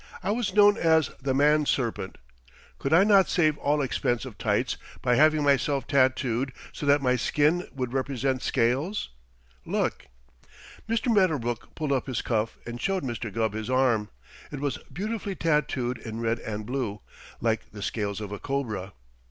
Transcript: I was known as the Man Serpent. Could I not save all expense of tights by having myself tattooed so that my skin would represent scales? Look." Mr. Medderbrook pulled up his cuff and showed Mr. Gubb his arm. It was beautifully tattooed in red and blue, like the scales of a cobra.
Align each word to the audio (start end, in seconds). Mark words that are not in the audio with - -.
I 0.23 0.31
was 0.31 0.51
known 0.55 0.77
as 0.77 1.11
the 1.21 1.35
Man 1.35 1.67
Serpent. 1.67 2.17
Could 2.79 2.91
I 2.91 3.03
not 3.03 3.29
save 3.29 3.55
all 3.59 3.83
expense 3.83 4.25
of 4.25 4.35
tights 4.39 4.75
by 5.03 5.13
having 5.13 5.43
myself 5.43 5.85
tattooed 5.85 6.53
so 6.73 6.87
that 6.87 7.03
my 7.03 7.15
skin 7.15 7.67
would 7.71 7.93
represent 7.93 8.41
scales? 8.41 9.09
Look." 9.63 10.07
Mr. 10.89 11.13
Medderbrook 11.13 11.75
pulled 11.75 11.91
up 11.91 12.07
his 12.07 12.23
cuff 12.23 12.57
and 12.65 12.81
showed 12.81 13.03
Mr. 13.03 13.31
Gubb 13.31 13.53
his 13.53 13.69
arm. 13.69 14.09
It 14.51 14.59
was 14.59 14.79
beautifully 14.91 15.35
tattooed 15.35 15.99
in 15.99 16.19
red 16.19 16.39
and 16.39 16.65
blue, 16.65 17.01
like 17.39 17.69
the 17.71 17.83
scales 17.83 18.19
of 18.19 18.31
a 18.31 18.39
cobra. 18.39 18.93